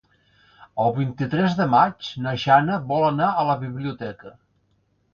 [0.83, 4.39] El vint-i-tres de maig na Jana vol anar a la biblioteca.